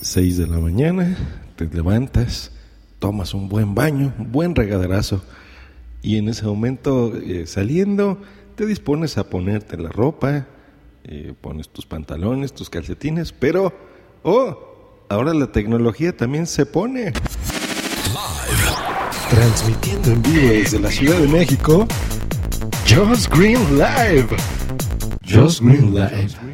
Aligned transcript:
6 0.00 0.38
de 0.38 0.46
la 0.46 0.58
mañana, 0.58 1.16
te 1.56 1.66
levantas, 1.66 2.52
tomas 2.98 3.34
un 3.34 3.48
buen 3.48 3.74
baño, 3.74 4.12
un 4.18 4.32
buen 4.32 4.54
regaderazo 4.54 5.22
y 6.02 6.18
en 6.18 6.28
ese 6.28 6.44
momento 6.44 7.16
eh, 7.16 7.46
saliendo 7.46 8.20
te 8.54 8.64
dispones 8.64 9.18
a 9.18 9.28
ponerte 9.28 9.76
la 9.76 9.90
ropa, 9.90 10.46
eh, 11.04 11.34
pones 11.40 11.68
tus 11.68 11.84
pantalones, 11.84 12.54
tus 12.54 12.70
calcetines, 12.70 13.32
pero, 13.32 13.72
oh, 14.22 15.04
ahora 15.08 15.34
la 15.34 15.52
tecnología 15.52 16.16
también 16.16 16.46
se 16.46 16.64
pone. 16.64 17.12
Transmitiendo 19.30 20.12
en 20.12 20.22
vivo 20.22 20.48
desde 20.48 20.78
la 20.78 20.90
Ciudad 20.90 21.18
de 21.18 21.28
México, 21.28 21.86
Just 22.88 23.28
Green 23.34 23.60
Live. 23.76 24.28
Just 25.28 25.60
Green 25.60 25.94
Live. 25.94 26.45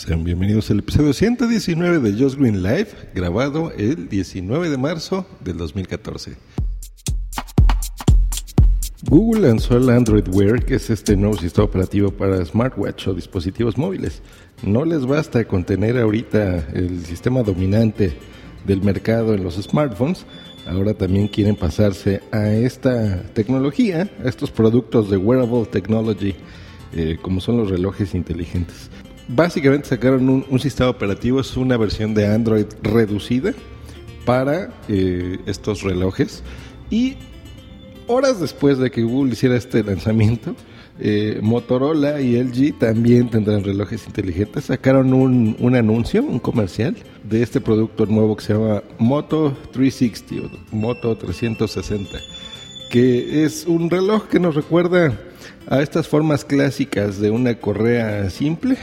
Sean 0.00 0.24
bienvenidos 0.24 0.70
al 0.70 0.78
episodio 0.78 1.12
119 1.12 1.98
de 1.98 2.18
Just 2.18 2.38
Green 2.38 2.62
Live, 2.62 2.88
grabado 3.14 3.70
el 3.72 4.08
19 4.08 4.70
de 4.70 4.78
marzo 4.78 5.26
del 5.44 5.58
2014. 5.58 6.38
Google 9.02 9.42
lanzó 9.42 9.76
el 9.76 9.90
Android 9.90 10.26
Wear, 10.32 10.64
que 10.64 10.76
es 10.76 10.88
este 10.88 11.16
nuevo 11.16 11.36
sistema 11.36 11.66
operativo 11.66 12.12
para 12.12 12.42
smartwatch 12.42 13.08
o 13.08 13.14
dispositivos 13.14 13.76
móviles. 13.76 14.22
No 14.62 14.86
les 14.86 15.04
basta 15.04 15.44
con 15.44 15.64
tener 15.64 15.98
ahorita 15.98 16.70
el 16.72 17.04
sistema 17.04 17.42
dominante 17.42 18.14
del 18.64 18.80
mercado 18.80 19.34
en 19.34 19.44
los 19.44 19.56
smartphones, 19.56 20.24
ahora 20.66 20.94
también 20.94 21.28
quieren 21.28 21.56
pasarse 21.56 22.22
a 22.32 22.48
esta 22.48 23.22
tecnología, 23.34 24.08
a 24.24 24.28
estos 24.30 24.50
productos 24.50 25.10
de 25.10 25.18
wearable 25.18 25.66
technology, 25.66 26.36
eh, 26.94 27.18
como 27.20 27.42
son 27.42 27.58
los 27.58 27.68
relojes 27.68 28.14
inteligentes 28.14 28.88
básicamente 29.34 29.88
sacaron 29.88 30.44
un, 30.48 30.60
sistema 30.60 30.90
operativo, 30.90 31.40
es 31.40 31.56
una 31.56 31.76
versión 31.76 32.14
de 32.14 32.26
Android 32.26 32.66
reducida 32.82 33.52
para 34.24 34.70
eh, 34.88 35.38
estos 35.46 35.82
relojes. 35.82 36.42
Y 36.90 37.16
horas 38.06 38.40
después 38.40 38.78
de 38.78 38.90
que 38.90 39.02
Google 39.02 39.32
hiciera 39.32 39.56
este 39.56 39.82
lanzamiento, 39.84 40.54
eh, 40.98 41.38
Motorola 41.42 42.20
y 42.20 42.36
LG 42.36 42.78
también 42.78 43.30
tendrán 43.30 43.64
relojes 43.64 44.06
inteligentes. 44.06 44.64
Sacaron 44.64 45.14
un, 45.14 45.56
un, 45.58 45.74
anuncio, 45.76 46.22
un 46.22 46.40
comercial 46.40 46.96
de 47.24 47.42
este 47.42 47.60
producto 47.60 48.06
nuevo 48.06 48.36
que 48.36 48.44
se 48.44 48.52
llama 48.52 48.82
Moto 48.98 49.56
360 49.72 50.56
o 50.72 50.76
Moto 50.76 51.16
360, 51.16 52.18
que 52.90 53.44
es 53.44 53.64
un 53.66 53.88
reloj 53.88 54.26
que 54.26 54.40
nos 54.40 54.54
recuerda 54.56 55.18
a 55.68 55.80
estas 55.80 56.08
formas 56.08 56.44
clásicas 56.44 57.20
de 57.20 57.30
una 57.30 57.54
correa 57.54 58.28
simple 58.28 58.76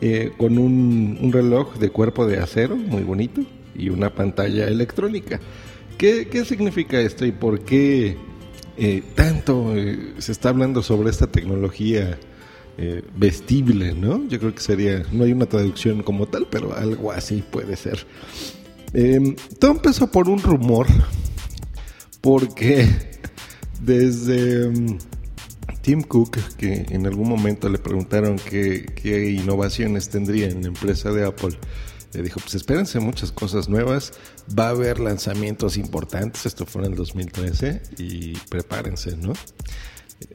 eh, 0.00 0.32
con 0.38 0.56
un, 0.56 1.30
reloj 1.30 1.76
de 1.76 1.90
cuerpo 1.90 2.26
de 2.26 2.38
acero 2.38 2.74
muy 2.76 3.02
bonito 3.02 3.42
y 3.74 3.90
una 3.90 4.14
pantalla 4.14 4.66
electrónica. 4.66 5.40
¿Qué, 5.98 6.26
significa 6.46 6.98
esto 6.98 7.26
y 7.26 7.32
por 7.32 7.60
qué 7.60 8.16
eh, 8.78 9.02
tanto 9.14 9.76
eh, 9.76 10.14
se 10.16 10.32
está 10.32 10.48
hablando 10.48 10.82
sobre 10.82 11.10
esta 11.10 11.26
tecnología 11.26 12.18
vestible? 13.14 13.92
¿no? 13.92 14.26
Yo 14.28 14.38
creo 14.38 14.54
que 14.54 14.62
sería, 14.62 15.02
no 15.12 15.24
hay 15.24 15.32
una 15.32 15.44
traducción 15.44 16.02
como 16.02 16.26
tal, 16.26 16.46
pero 16.50 16.74
algo 16.74 17.12
así 17.12 17.42
puede 17.42 17.76
ser. 17.76 18.06
Em, 18.94 19.36
todo 19.58 19.72
empezó 19.72 20.10
por 20.10 20.30
un 20.30 20.42
rumor, 20.42 20.86
porque 22.22 22.88
desde... 23.82 24.72
Tim 25.82 26.02
Cook, 26.02 26.36
que 26.56 26.86
en 26.90 27.06
algún 27.06 27.28
momento 27.28 27.68
le 27.68 27.78
preguntaron 27.78 28.36
qué, 28.38 29.30
innovaciones 29.30 30.08
tendría 30.10 30.48
en 30.48 30.62
la 30.62 30.68
empresa 30.68 31.10
de 31.10 31.24
Apple, 31.26 31.58
le 32.12 32.22
dijo, 32.22 32.40
pues 32.40 32.54
espérense 32.54 33.00
muchas 33.00 33.32
cosas 33.32 33.68
nuevas, 33.68 34.12
va 34.58 34.66
a 34.66 34.70
haber 34.70 35.00
lanzamientos 35.00 35.76
importantes, 35.76 36.44
esto 36.44 36.66
fue 36.66 36.82
en 36.82 36.92
el 36.92 36.96
2013, 36.96 37.82
y 37.98 38.32
prepárense, 38.50 39.16
¿no? 39.16 39.32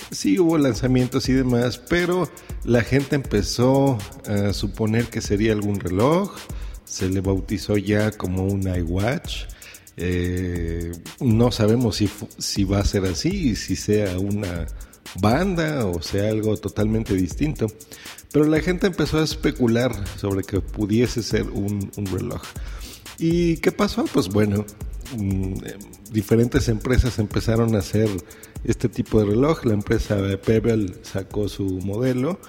Sí 0.09 0.39
hubo 0.39 0.57
lanzamientos 0.57 1.29
y 1.29 1.33
demás, 1.33 1.77
pero 1.77 2.29
la 2.63 2.81
gente 2.81 3.15
empezó 3.15 3.99
a 4.27 4.51
suponer 4.51 5.09
que 5.09 5.21
sería 5.21 5.53
algún 5.53 5.79
reloj, 5.79 6.33
se 6.85 7.09
le 7.09 7.21
bautizó 7.21 7.77
ya 7.77 8.11
como 8.11 8.45
un 8.45 8.63
iWatch, 8.63 9.43
eh, 9.97 10.91
no 11.19 11.51
sabemos 11.51 11.97
si, 11.97 12.09
si 12.37 12.63
va 12.63 12.79
a 12.79 12.85
ser 12.85 13.05
así 13.05 13.51
y 13.51 13.55
si 13.55 13.75
sea 13.75 14.17
una 14.17 14.65
banda 15.19 15.85
o 15.85 16.01
sea 16.01 16.29
algo 16.29 16.57
totalmente 16.57 17.13
distinto. 17.13 17.67
Pero 18.31 18.45
la 18.45 18.59
gente 18.59 18.87
empezó 18.87 19.19
a 19.19 19.23
especular 19.23 19.91
sobre 20.17 20.43
que 20.43 20.59
pudiese 20.59 21.23
ser 21.23 21.43
un, 21.49 21.89
reloj. 22.11 22.41
¿Y 23.17 23.57
qué 23.57 23.71
pasó? 23.71 24.05
Pues 24.11 24.27
bueno, 24.27 24.65
mm, 25.17 25.53
diferentes 26.11 26.67
empresas 26.67 27.17
empezaron 27.19 27.75
a 27.75 27.79
hacer 27.79 28.09
este 28.65 28.89
tipo 28.89 29.19
de 29.19 29.27
reloj. 29.27 29.65
La 29.65 29.73
empresa 29.73 30.17
Pebble 30.45 30.95
sacó 31.03 31.47
su 31.47 31.63
modelo, 31.63 32.39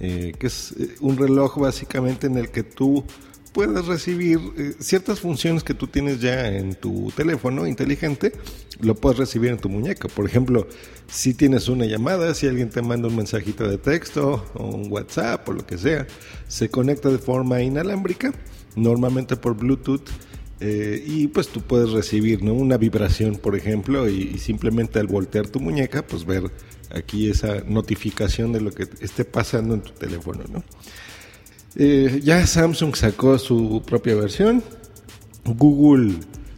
eh, 0.00 0.32
que 0.38 0.48
es 0.48 0.72
eh, 0.72 0.96
un 1.00 1.16
reloj 1.16 1.58
básicamente 1.58 2.26
en 2.26 2.36
el 2.36 2.50
que 2.50 2.64
tú 2.64 3.04
puedes 3.52 3.86
recibir 3.86 4.38
eh, 4.56 4.74
ciertas 4.78 5.20
funciones 5.20 5.64
que 5.64 5.74
tú 5.74 5.86
tienes 5.86 6.20
ya 6.20 6.48
en 6.48 6.74
tu 6.74 7.12
teléfono 7.16 7.66
inteligente, 7.66 8.32
lo 8.80 8.94
puedes 8.94 9.18
recibir 9.18 9.50
en 9.50 9.58
tu 9.58 9.68
muñeca. 9.68 10.08
Por 10.08 10.26
ejemplo, 10.26 10.66
si 11.08 11.34
tienes 11.34 11.68
una 11.68 11.86
llamada, 11.86 12.34
si 12.34 12.46
alguien 12.46 12.70
te 12.70 12.82
manda 12.82 13.08
un 13.08 13.16
mensajito 13.16 13.68
de 13.68 13.78
texto 13.78 14.44
o 14.54 14.66
un 14.66 14.90
WhatsApp 14.90 15.48
o 15.48 15.52
lo 15.52 15.66
que 15.66 15.78
sea, 15.78 16.06
se 16.46 16.68
conecta 16.68 17.08
de 17.08 17.18
forma 17.18 17.62
inalámbrica, 17.62 18.32
normalmente 18.76 19.36
por 19.36 19.56
Bluetooth. 19.56 20.08
Eh, 20.60 21.04
y 21.06 21.28
pues 21.28 21.48
tú 21.48 21.60
puedes 21.62 21.90
recibir 21.90 22.42
una 22.42 22.76
vibración, 22.76 23.36
por 23.36 23.54
ejemplo, 23.54 24.08
y, 24.08 24.38
simplemente 24.38 24.98
al 24.98 25.06
voltear 25.06 25.48
tu 25.48 25.60
muñeca, 25.60 26.04
pues 26.04 26.24
ver 26.24 26.50
aquí 26.90 27.30
esa 27.30 27.62
notificación 27.66 28.52
de 28.52 28.60
lo 28.60 28.72
que 28.72 28.88
esté 29.00 29.24
pasando 29.24 29.74
en 29.74 29.82
tu 29.82 29.92
teléfono. 29.92 30.42
¿no? 30.52 30.64
Eh, 31.80 32.20
ya 32.24 32.44
Samsung 32.44 32.96
sacó 32.96 33.38
su 33.38 33.82
propia 33.86 34.16
versión. 34.16 34.64
Google 35.44 36.16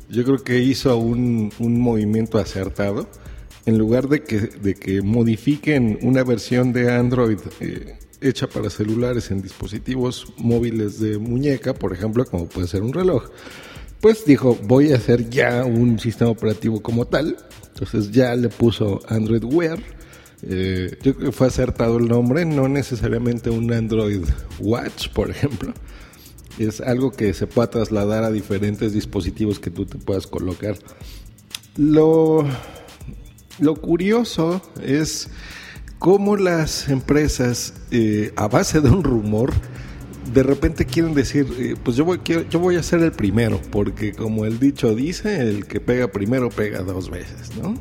yo 0.08 0.24
creo 0.24 0.42
que 0.42 0.58
hizo 0.60 0.96
un, 0.96 1.52
movimiento 1.58 2.38
acertado. 2.38 3.06
En 3.66 3.76
lugar 3.76 4.08
de 4.08 4.22
que, 4.22 4.38
de 4.38 4.74
que 4.74 5.02
modifiquen 5.02 5.98
una 6.00 6.24
versión 6.24 6.72
de 6.72 6.90
Android 6.90 7.38
eh, 7.60 7.98
hecha 8.22 8.48
para 8.48 8.70
celulares 8.70 9.30
en 9.30 9.42
dispositivos 9.42 10.32
móviles 10.38 10.98
de 10.98 11.18
muñeca, 11.18 11.74
por 11.74 11.92
ejemplo, 11.92 12.24
como 12.24 12.46
puede 12.46 12.66
ser 12.66 12.82
un 12.82 12.94
reloj, 12.94 13.28
pues 14.00 14.24
dijo, 14.24 14.58
voy 14.62 14.92
a 14.92 14.96
hacer 14.96 15.28
ya 15.28 15.66
un 15.66 15.98
sistema 15.98 16.30
operativo 16.30 16.80
como 16.80 17.04
tal. 17.04 17.36
Entonces 17.74 18.10
ya 18.10 18.34
le 18.34 18.48
puso 18.48 19.00
Android 19.06 19.44
Wear 19.44 19.78
eh, 20.42 20.98
yo 21.02 21.14
creo 21.14 21.30
que 21.30 21.36
fue 21.36 21.46
acertado 21.48 21.98
el 21.98 22.08
nombre, 22.08 22.44
no 22.44 22.68
necesariamente 22.68 23.50
un 23.50 23.72
Android 23.72 24.22
Watch, 24.58 25.08
por 25.10 25.30
ejemplo. 25.30 25.72
Es 26.58 26.80
algo 26.80 27.10
que 27.10 27.32
se 27.34 27.46
pueda 27.46 27.70
trasladar 27.70 28.24
a 28.24 28.30
diferentes 28.30 28.92
dispositivos 28.92 29.58
que 29.58 29.70
tú 29.70 29.86
te 29.86 29.98
puedas 29.98 30.26
colocar. 30.26 30.76
Lo, 31.76 32.44
lo 33.58 33.76
curioso 33.76 34.60
es 34.82 35.28
cómo 35.98 36.36
las 36.36 36.88
empresas, 36.88 37.74
eh, 37.90 38.32
a 38.36 38.48
base 38.48 38.80
de 38.80 38.90
un 38.90 39.04
rumor, 39.04 39.52
de 40.32 40.42
repente 40.42 40.86
quieren 40.86 41.14
decir, 41.14 41.46
eh, 41.58 41.74
pues 41.82 41.96
yo 41.96 42.04
voy, 42.04 42.20
yo 42.24 42.58
voy 42.58 42.76
a 42.76 42.82
ser 42.82 43.00
el 43.00 43.12
primero, 43.12 43.60
porque 43.70 44.12
como 44.12 44.44
el 44.44 44.58
dicho 44.58 44.94
dice, 44.94 45.40
el 45.40 45.66
que 45.66 45.80
pega 45.80 46.08
primero 46.08 46.50
pega 46.50 46.82
dos 46.82 47.10
veces, 47.10 47.56
¿no? 47.60 47.74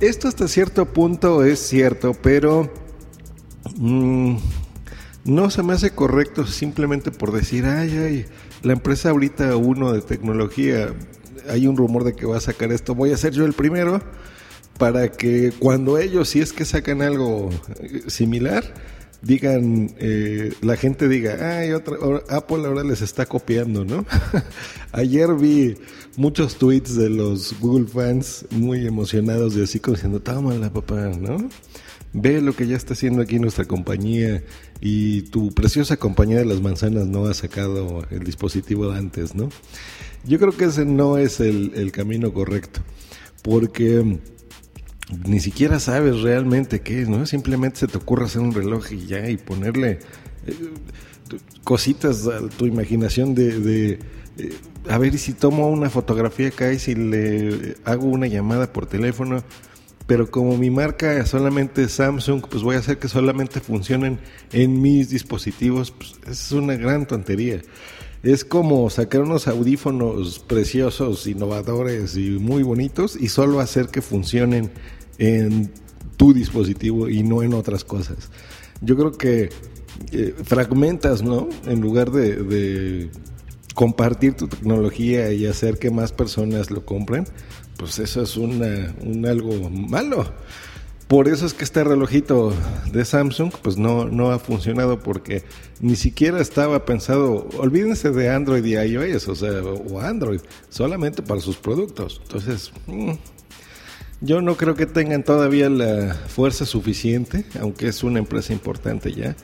Esto 0.00 0.28
hasta 0.28 0.48
cierto 0.48 0.86
punto 0.86 1.44
es 1.44 1.58
cierto, 1.60 2.14
pero 2.14 2.72
mm, 3.76 4.36
no 5.24 5.50
se 5.50 5.62
me 5.62 5.74
hace 5.74 5.90
correcto 5.90 6.46
simplemente 6.46 7.10
por 7.10 7.32
decir, 7.32 7.66
ay, 7.66 7.96
ay, 7.96 8.26
la 8.62 8.72
empresa 8.72 9.10
ahorita 9.10 9.56
uno 9.56 9.92
de 9.92 10.00
tecnología, 10.00 10.94
hay 11.48 11.66
un 11.66 11.76
rumor 11.76 12.04
de 12.04 12.14
que 12.14 12.26
va 12.26 12.38
a 12.38 12.40
sacar 12.40 12.72
esto, 12.72 12.94
voy 12.94 13.12
a 13.12 13.16
ser 13.16 13.32
yo 13.32 13.44
el 13.44 13.52
primero 13.52 14.00
para 14.78 15.12
que 15.12 15.52
cuando 15.58 15.98
ellos, 15.98 16.30
si 16.30 16.40
es 16.40 16.52
que 16.52 16.64
sacan 16.64 17.02
algo 17.02 17.50
eh, 17.80 18.04
similar, 18.06 18.64
digan, 19.22 19.94
eh, 19.98 20.52
la 20.62 20.76
gente 20.76 21.08
diga, 21.08 21.58
ay, 21.58 21.72
otra, 21.72 21.96
Apple 22.28 22.66
ahora 22.66 22.84
les 22.84 23.02
está 23.02 23.26
copiando, 23.26 23.84
¿no? 23.84 24.06
Ayer 24.92 25.34
vi 25.34 25.76
muchos 26.16 26.56
tweets 26.56 26.96
de 26.96 27.10
los 27.10 27.58
Google 27.60 27.86
fans 27.86 28.46
muy 28.50 28.86
emocionados 28.86 29.56
y 29.56 29.62
así 29.62 29.80
como 29.80 29.96
diciendo, 29.96 30.22
la 30.58 30.72
papá, 30.72 31.10
¿no? 31.18 31.48
Ve 32.12 32.40
lo 32.40 32.56
que 32.56 32.66
ya 32.66 32.76
está 32.76 32.94
haciendo 32.94 33.22
aquí 33.22 33.38
nuestra 33.38 33.66
compañía 33.66 34.42
y 34.80 35.22
tu 35.22 35.52
preciosa 35.52 35.96
compañía 35.96 36.38
de 36.38 36.44
las 36.44 36.60
manzanas 36.60 37.06
no 37.06 37.26
ha 37.26 37.34
sacado 37.34 38.04
el 38.10 38.24
dispositivo 38.24 38.90
de 38.90 38.98
antes, 38.98 39.34
¿no? 39.34 39.48
Yo 40.24 40.38
creo 40.38 40.56
que 40.56 40.66
ese 40.66 40.84
no 40.84 41.18
es 41.18 41.40
el, 41.40 41.72
el 41.76 41.92
camino 41.92 42.32
correcto, 42.32 42.80
porque 43.42 44.18
ni 45.26 45.40
siquiera 45.40 45.80
sabes 45.80 46.20
realmente 46.20 46.80
qué 46.80 47.02
es, 47.02 47.08
¿no? 47.08 47.26
Simplemente 47.26 47.80
se 47.80 47.86
te 47.86 47.98
ocurre 47.98 48.26
hacer 48.26 48.42
un 48.42 48.52
reloj 48.52 48.92
y 48.92 49.06
ya 49.06 49.28
y 49.28 49.36
ponerle 49.36 50.00
cositas 51.64 52.26
a 52.26 52.48
tu 52.48 52.66
imaginación 52.66 53.34
de, 53.34 53.98
eh, 54.38 54.52
a 54.88 54.98
ver 54.98 55.16
si 55.18 55.32
tomo 55.32 55.68
una 55.68 55.90
fotografía 55.90 56.48
acá 56.48 56.72
y 56.72 56.78
si 56.78 56.94
le 56.94 57.76
hago 57.84 58.06
una 58.06 58.26
llamada 58.26 58.72
por 58.72 58.86
teléfono, 58.86 59.42
pero 60.06 60.30
como 60.30 60.56
mi 60.56 60.70
marca 60.70 61.24
solamente 61.26 61.84
es 61.84 61.92
Samsung, 61.92 62.42
pues 62.48 62.62
voy 62.62 62.76
a 62.76 62.80
hacer 62.80 62.98
que 62.98 63.08
solamente 63.08 63.60
funcionen 63.60 64.18
en 64.52 64.80
mis 64.80 65.10
dispositivos, 65.10 65.92
pues 65.92 66.14
es 66.26 66.52
una 66.52 66.74
gran 66.74 67.06
tontería. 67.06 67.62
Es 68.22 68.44
como 68.44 68.90
sacar 68.90 69.22
unos 69.22 69.48
audífonos 69.48 70.40
preciosos, 70.40 71.26
innovadores 71.26 72.16
y 72.16 72.30
muy 72.32 72.62
bonitos 72.62 73.16
y 73.18 73.28
solo 73.28 73.60
hacer 73.60 73.88
que 73.88 74.02
funcionen 74.02 74.70
en 75.18 75.72
tu 76.18 76.34
dispositivo 76.34 77.08
y 77.08 77.22
no 77.22 77.42
en 77.42 77.54
otras 77.54 77.82
cosas. 77.82 78.30
Yo 78.82 78.96
creo 78.96 79.12
que 79.12 79.48
eh, 80.12 80.34
fragmentas, 80.44 81.22
¿no? 81.22 81.48
En 81.66 81.80
lugar 81.80 82.10
de, 82.10 83.10
compartir 83.74 84.34
tu 84.34 84.48
tecnología 84.48 85.32
y 85.32 85.46
hacer 85.46 85.78
que 85.78 85.90
más 85.90 86.12
personas 86.12 86.70
lo 86.70 86.84
compren, 86.84 87.24
pues 87.78 87.98
eso 87.98 88.20
es 88.22 88.36
una, 88.36 88.94
un 89.00 89.24
algo 89.24 89.70
malo. 89.70 90.30
Por 91.10 91.26
eso 91.26 91.44
es 91.44 91.54
que 91.54 91.64
este 91.64 91.82
relojito 91.82 92.54
de 92.92 93.04
Samsung 93.04 93.52
pues 93.62 93.76
no, 93.76 94.04
no 94.04 94.30
ha 94.30 94.38
funcionado 94.38 95.00
porque 95.00 95.42
ni 95.80 95.96
siquiera 95.96 96.40
estaba 96.40 96.84
pensado, 96.84 97.48
olvídense 97.58 98.12
de 98.12 98.30
Android 98.30 98.64
y 98.64 98.76
iOS, 98.76 99.26
o 99.26 99.34
sea, 99.34 99.60
o 99.60 99.98
Android, 99.98 100.38
solamente 100.68 101.20
para 101.20 101.40
sus 101.40 101.56
productos. 101.56 102.20
Entonces, 102.22 102.70
mm, 102.86 103.14
yo 104.20 104.40
no 104.40 104.56
creo 104.56 104.76
que 104.76 104.86
tengan 104.86 105.24
todavía 105.24 105.68
la 105.68 106.14
fuerza 106.14 106.64
suficiente, 106.64 107.44
aunque 107.60 107.88
es 107.88 108.04
una 108.04 108.20
empresa 108.20 108.52
importante 108.52 109.12
ya, 109.12 109.34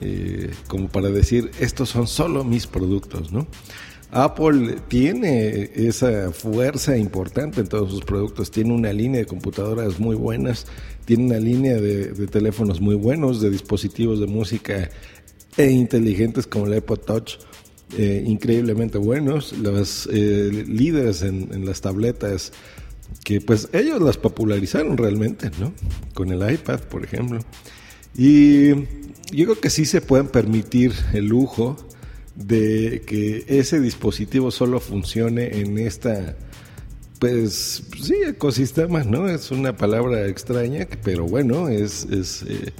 eh, 0.00 0.50
como 0.66 0.88
para 0.88 1.10
decir, 1.10 1.50
estos 1.60 1.90
son 1.90 2.06
solo 2.06 2.42
mis 2.42 2.66
productos, 2.66 3.32
¿no? 3.32 3.46
Apple 4.12 4.76
tiene 4.88 5.70
esa 5.74 6.32
fuerza 6.32 6.98
importante 6.98 7.62
en 7.62 7.66
todos 7.66 7.90
sus 7.90 8.04
productos, 8.04 8.50
tiene 8.50 8.74
una 8.74 8.92
línea 8.92 9.20
de 9.20 9.26
computadoras 9.26 9.98
muy 9.98 10.14
buenas, 10.14 10.66
tiene 11.06 11.24
una 11.24 11.38
línea 11.38 11.80
de, 11.80 12.26
teléfonos 12.26 12.78
muy 12.78 12.94
buenos, 12.94 13.40
de 13.40 13.48
dispositivos 13.48 14.20
de 14.20 14.26
música 14.26 14.90
e 15.56 15.70
inteligentes 15.70 16.46
como 16.46 16.66
el 16.66 16.76
iPod 16.76 16.98
Touch, 16.98 17.32
eh, 17.96 18.22
increíblemente 18.26 18.98
buenos, 18.98 19.54
los 19.54 20.06
eh, 20.12 20.64
líderes 20.68 21.22
en, 21.22 21.64
las 21.64 21.80
tabletas 21.80 22.52
que 23.24 23.40
pues 23.40 23.70
ellos 23.72 24.02
las 24.02 24.18
popularizaron 24.18 24.98
realmente, 24.98 25.50
¿no? 25.58 25.72
Con 26.12 26.30
el 26.32 26.52
iPad, 26.52 26.80
por 26.80 27.02
ejemplo. 27.02 27.40
Y 28.14 28.74
yo 29.32 29.46
creo 29.46 29.60
que 29.60 29.70
sí 29.70 29.86
se 29.86 30.02
pueden 30.02 30.28
permitir 30.28 30.92
el 31.14 31.28
lujo 31.28 31.76
de 32.34 33.02
que 33.06 33.44
ese 33.46 33.80
dispositivo 33.80 34.50
solo 34.50 34.80
funcione 34.80 35.58
en 35.60 35.78
esta 35.78 36.36
pues 37.18 37.84
sí, 38.02 38.16
ecosistema, 38.26 39.04
¿no? 39.04 39.28
Es 39.28 39.52
una 39.52 39.76
palabra 39.76 40.26
extraña, 40.26 40.88
pero 41.04 41.24
bueno, 41.24 41.68
es, 41.68 42.04
es 42.06 42.42
eh, 42.42 42.72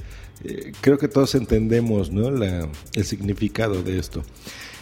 eh, 0.43 0.73
creo 0.81 0.97
que 0.97 1.07
todos 1.07 1.33
entendemos, 1.35 2.11
¿no? 2.11 2.29
La, 2.29 2.67
el 2.93 3.05
significado 3.05 3.81
de 3.81 3.99
esto. 3.99 4.21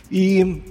Y 0.09 0.63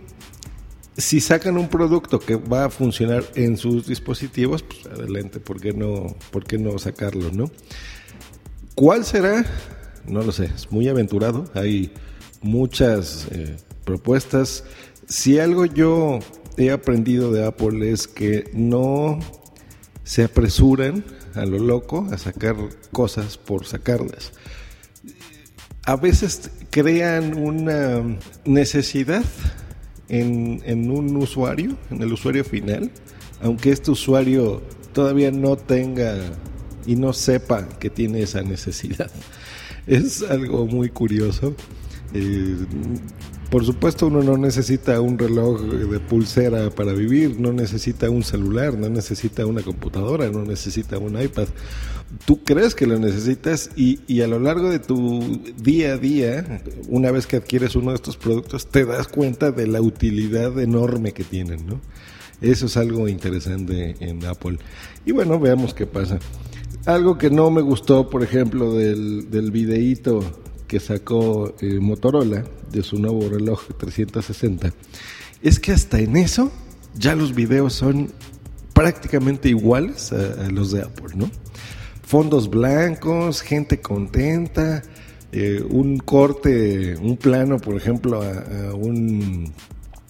si 0.96 1.20
sacan 1.20 1.56
un 1.56 1.68
producto 1.68 2.18
que 2.18 2.34
va 2.34 2.64
a 2.64 2.70
funcionar 2.70 3.22
en 3.36 3.56
sus 3.56 3.86
dispositivos, 3.86 4.64
pues 4.64 4.86
adelante, 4.86 5.38
¿por 5.38 5.60
qué 5.60 5.72
no, 5.72 6.16
por 6.32 6.44
qué 6.44 6.58
no 6.58 6.76
sacarlo, 6.78 7.30
no? 7.30 7.50
¿Cuál 8.74 9.04
será? 9.04 9.46
No 10.06 10.22
lo 10.22 10.32
sé, 10.32 10.46
es 10.46 10.70
muy 10.70 10.88
aventurado, 10.88 11.44
hay 11.54 11.92
muchas 12.42 13.28
eh, 13.30 13.56
propuestas. 13.84 14.64
Si 15.08 15.38
algo 15.38 15.66
yo 15.66 16.20
he 16.56 16.70
aprendido 16.70 17.32
de 17.32 17.44
Apple 17.44 17.90
es 17.90 18.06
que 18.06 18.50
no 18.52 19.18
se 20.04 20.24
apresuran 20.24 21.04
a 21.34 21.44
lo 21.46 21.58
loco 21.58 22.06
a 22.10 22.18
sacar 22.18 22.56
cosas 22.92 23.38
por 23.38 23.66
sacarlas. 23.66 24.32
A 25.84 25.96
veces 25.96 26.50
crean 26.70 27.38
una 27.38 28.18
necesidad 28.44 29.24
en, 30.08 30.62
en 30.64 30.90
un 30.90 31.16
usuario, 31.16 31.76
en 31.90 32.02
el 32.02 32.12
usuario 32.12 32.44
final, 32.44 32.90
aunque 33.40 33.70
este 33.70 33.90
usuario 33.90 34.62
todavía 34.92 35.30
no 35.30 35.56
tenga 35.56 36.16
y 36.86 36.96
no 36.96 37.12
sepa 37.12 37.68
que 37.78 37.90
tiene 37.90 38.22
esa 38.22 38.42
necesidad. 38.42 39.10
Es 39.86 40.22
algo 40.22 40.66
muy 40.66 40.90
curioso. 40.90 41.54
Eh, 42.14 42.56
por 43.50 43.66
supuesto, 43.66 44.06
uno 44.06 44.22
no 44.22 44.36
necesita 44.36 45.00
un 45.00 45.18
reloj 45.18 45.60
de 45.62 45.98
pulsera 45.98 46.70
para 46.70 46.92
vivir, 46.92 47.40
no 47.40 47.52
necesita 47.52 48.08
un 48.08 48.22
celular, 48.22 48.78
no 48.78 48.88
necesita 48.88 49.44
una 49.44 49.62
computadora, 49.62 50.30
no 50.30 50.44
necesita 50.44 50.98
un 50.98 51.20
iPad. 51.20 51.48
Tú 52.26 52.44
crees 52.44 52.76
que 52.76 52.86
lo 52.86 52.96
necesitas 53.00 53.70
y, 53.74 54.20
a 54.20 54.28
lo 54.28 54.38
largo 54.38 54.70
de 54.70 54.78
tu 54.78 55.42
día 55.60 55.94
a 55.94 55.98
día, 55.98 56.62
una 56.88 57.10
vez 57.10 57.26
que 57.26 57.36
adquieres 57.36 57.74
uno 57.74 57.90
de 57.90 57.96
estos 57.96 58.16
productos, 58.16 58.68
te 58.68 58.84
das 58.84 59.08
cuenta 59.08 59.50
de 59.50 59.66
la 59.66 59.80
utilidad 59.80 60.56
enorme 60.60 61.12
que 61.12 61.24
tienen, 61.24 61.66
¿no? 61.66 61.80
Eso 62.40 62.66
es 62.66 62.76
algo 62.76 63.08
interesante 63.08 63.96
en 63.98 64.24
Apple. 64.26 64.58
Y 65.04 65.10
bueno, 65.10 65.40
veamos 65.40 65.74
qué 65.74 65.86
pasa. 65.86 66.20
Algo 66.86 67.18
que 67.18 67.30
no 67.30 67.50
me 67.50 67.60
gustó, 67.60 68.08
por 68.08 68.22
ejemplo, 68.22 68.74
del, 68.74 69.30
del 69.30 69.50
videíto 69.50 70.20
que 70.70 70.78
sacó 70.78 71.54
eh, 71.60 71.80
Motorola 71.80 72.44
de 72.70 72.84
su 72.84 72.98
nuevo 72.98 73.28
reloj 73.28 73.60
360 73.76 74.72
es 75.42 75.58
que 75.58 75.72
hasta 75.72 75.98
en 75.98 76.16
eso 76.16 76.52
ya 76.94 77.16
los 77.16 77.34
videos 77.34 77.72
son 77.72 78.12
prácticamente 78.72 79.48
iguales 79.48 80.12
a, 80.12 80.48
los 80.48 80.70
de 80.70 80.82
Apple, 80.82 81.16
¿no? 81.16 81.28
Fondos 82.02 82.48
blancos, 82.48 83.40
gente 83.42 83.80
contenta, 83.80 84.82
eh, 85.32 85.60
un 85.68 85.98
corte, 85.98 86.96
un 86.96 87.16
plano, 87.16 87.58
por 87.58 87.76
ejemplo, 87.76 88.22
a, 88.22 88.74
un, 88.74 89.52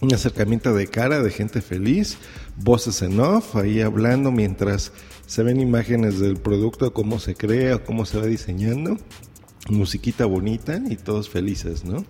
un, 0.01 0.15
acercamiento 0.15 0.75
de 0.75 0.87
cara 0.87 1.23
de 1.23 1.31
gente 1.31 1.61
feliz, 1.61 2.19
voces 2.57 3.03
en 3.03 3.21
off, 3.21 3.57
ahí 3.57 3.81
hablando 3.81 4.31
mientras 4.31 4.93
se 5.27 5.43
ven 5.43 5.61
imágenes 5.61 6.19
del 6.19 6.37
producto, 6.37 6.93
cómo 6.93 7.19
se 7.21 7.35
crea, 7.35 7.79
cómo 7.85 8.05
se 8.07 8.19
va 8.19 8.27
diseñando 8.27 8.99
musiquita 9.69 10.25
bonita 10.25 10.81
y 10.89 10.97
todos 10.97 11.29
felices, 11.29 11.85
¿no? 11.85 12.05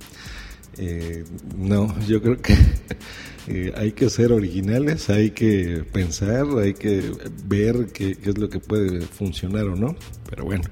Eh, 0.78 1.24
no, 1.56 1.98
yo 2.06 2.22
creo 2.22 2.40
que 2.40 2.54
eh, 3.48 3.72
hay 3.76 3.92
que 3.92 4.08
ser 4.08 4.32
originales, 4.32 5.10
hay 5.10 5.30
que 5.30 5.84
pensar, 5.92 6.46
hay 6.58 6.74
que 6.74 7.12
ver 7.44 7.88
qué, 7.92 8.16
es 8.22 8.38
lo 8.38 8.48
que 8.48 8.60
puede 8.60 9.02
funcionar 9.02 9.64
o 9.64 9.76
no. 9.76 9.96
Pero 10.28 10.44
bueno, 10.44 10.64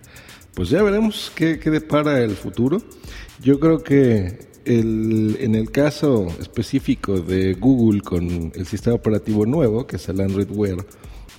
pues 0.54 0.70
ya 0.70 0.82
veremos 0.82 1.32
qué, 1.34 1.58
qué 1.58 1.70
depara 1.70 2.20
el 2.20 2.36
futuro. 2.36 2.80
Yo 3.42 3.60
creo 3.60 3.82
que 3.82 4.38
el, 4.68 5.36
en 5.40 5.54
el 5.54 5.70
caso 5.70 6.26
específico 6.40 7.20
de 7.20 7.54
Google 7.54 8.02
con 8.02 8.52
el 8.54 8.66
sistema 8.66 8.96
operativo 8.96 9.46
nuevo, 9.46 9.86
que 9.86 9.96
es 9.96 10.08
el 10.08 10.20
Android 10.20 10.50
Wear, 10.50 10.78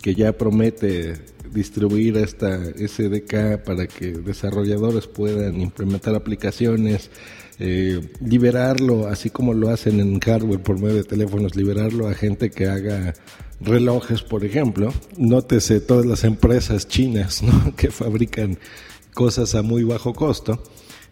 que 0.01 0.15
ya 0.15 0.33
promete 0.33 1.13
distribuir 1.53 2.17
esta 2.17 2.57
SDK 2.63 3.63
para 3.63 3.87
que 3.87 4.11
desarrolladores 4.13 5.07
puedan 5.07 5.61
implementar 5.61 6.15
aplicaciones, 6.15 7.09
eh, 7.59 7.99
liberarlo, 8.23 9.07
así 9.07 9.29
como 9.29 9.53
lo 9.53 9.69
hacen 9.69 9.99
en 9.99 10.19
hardware 10.19 10.61
por 10.61 10.79
medio 10.79 10.95
de 10.95 11.03
teléfonos, 11.03 11.55
liberarlo 11.55 12.07
a 12.07 12.13
gente 12.13 12.49
que 12.49 12.67
haga 12.67 13.13
relojes, 13.59 14.21
por 14.21 14.45
ejemplo. 14.45 14.93
Nótese 15.17 15.81
todas 15.81 16.05
las 16.05 16.23
empresas 16.23 16.87
chinas 16.87 17.41
que 17.75 17.91
fabrican 17.91 18.57
cosas 19.13 19.55
a 19.55 19.61
muy 19.61 19.83
bajo 19.83 20.13
costo, 20.13 20.63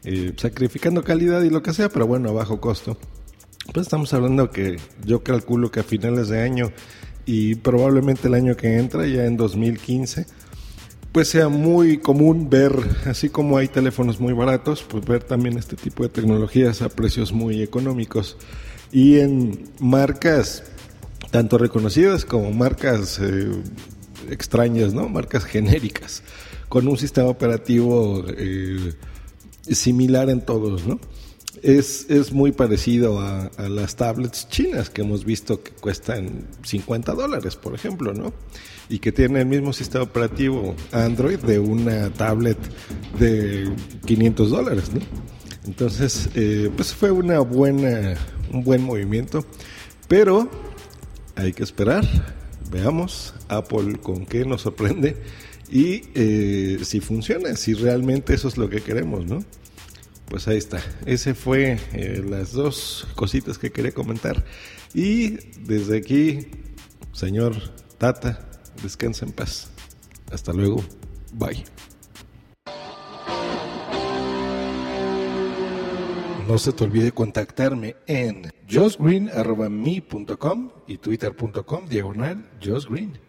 eh, 0.04 0.34
sacrificando 0.38 1.04
calidad 1.04 1.44
y 1.44 1.50
lo 1.50 1.62
que 1.62 1.74
sea, 1.74 1.90
pero 1.90 2.08
bueno, 2.08 2.30
a 2.30 2.34
bajo 2.34 2.60
costo. 2.60 2.98
Pues 3.74 3.88
estamos 3.88 4.14
hablando 4.14 4.50
que 4.50 4.78
yo 5.06 5.24
calculo 5.24 5.72
que 5.72 5.82
a 5.82 5.84
finales 5.84 6.30
de 6.30 6.42
año 6.42 6.72
y 7.26 7.56
probablemente 7.56 8.28
el 8.28 8.34
año 8.34 8.56
que 8.56 8.78
entra, 8.78 9.06
ya 9.06 9.26
en 9.26 9.36
2015, 9.36 10.26
pues 11.12 11.28
sea 11.28 11.50
muy 11.50 11.98
común 11.98 12.50
ver, 12.50 12.74
así 13.06 13.30
como 13.30 13.58
hay 13.58 13.68
teléfonos 13.68 14.20
muy 14.20 14.34
baratos, 14.34 14.84
pues 14.84 15.04
ver 15.06 15.24
también 15.24 15.58
este 15.58 15.76
tipo 15.76 16.04
de 16.04 16.10
tecnologías 16.10 16.82
a 16.82 16.90
precios 16.90 17.34
muy 17.34 17.62
económicos 17.62 18.38
y 18.92 19.20
en 19.20 19.70
marcas 19.80 20.64
tanto 21.32 21.58
reconocidas 21.58 22.26
como 22.26 22.52
marcas 22.52 23.20
eh, 23.22 23.52
extrañas, 24.30 24.94
¿no? 24.94 25.10
Marcas 25.10 25.44
genéricas, 25.44 26.24
con 26.70 26.88
un 26.88 26.98
sistema 26.98 27.30
operativo 27.30 28.24
eh, 28.30 28.94
similar 29.76 30.30
en 30.30 30.42
todos, 30.42 30.86
¿no? 30.86 31.00
es, 31.62 32.06
es 32.10 32.32
muy 32.32 32.52
parecido 32.52 33.20
a, 33.20 33.50
las 33.70 33.96
tablets 33.96 34.48
chinas 34.50 34.90
que 34.90 35.02
hemos 35.02 35.26
visto 35.26 35.62
que 35.62 35.72
cuestan 35.72 36.48
50 36.64 37.14
dólares, 37.14 37.56
por 37.56 37.74
ejemplo, 37.74 38.14
¿no? 38.14 38.34
Y 38.90 39.00
que 39.00 39.12
tienen 39.12 39.38
el 39.38 39.46
mismo 39.48 39.74
sistema 39.74 40.04
operativo 40.04 40.76
Android 40.92 41.40
de 41.40 41.60
una 41.60 42.10
tablet 42.12 42.58
de 43.20 43.70
500 44.06 44.50
dólares, 44.50 44.92
¿no? 44.94 45.02
Entonces, 45.66 46.30
eh, 46.36 46.72
pues 46.76 46.94
fue 46.94 47.12
una 47.12 47.40
buena, 47.40 48.16
un 48.52 48.64
buen 48.64 48.84
movimiento, 48.84 49.46
pero 50.08 50.50
hay 51.36 51.52
que 51.52 51.64
esperar, 51.64 52.06
veamos 52.72 53.34
Apple 53.50 53.98
con 54.02 54.26
qué 54.26 54.46
nos 54.46 54.62
sorprende 54.62 55.18
y 55.70 56.04
eh, 56.16 56.80
si 56.84 57.02
funciona, 57.02 57.56
si 57.58 57.74
realmente 57.74 58.34
eso 58.34 58.48
es 58.48 58.58
lo 58.58 58.70
que 58.70 58.82
queremos, 58.82 59.26
¿no? 59.26 59.44
Pues 60.30 60.48
ahí 60.48 60.58
está. 60.58 60.82
Ese 61.06 61.34
fue 61.34 61.80
eh, 61.94 62.24
las 62.28 62.52
dos 62.52 63.08
cositas 63.16 63.58
que 63.58 63.72
quería 63.72 63.94
comentar. 63.94 64.44
Y 64.94 65.38
desde 65.62 65.98
aquí, 65.98 66.48
señor 67.14 67.56
Tata, 67.98 68.48
descansa 68.84 69.26
en 69.26 69.32
paz. 69.32 69.72
Hasta 70.32 70.54
luego. 70.54 70.84
Bye. 71.34 71.64
No 76.48 76.58
se 76.58 76.72
te 76.72 76.86
olvide 76.86 77.12
contactarme 77.12 77.98
en 78.06 78.50
josgreen.me.com 78.70 80.72
y 80.88 80.98
twitter.com 80.98 81.88
diagonal 81.88 82.50
josgreen. 82.64 83.27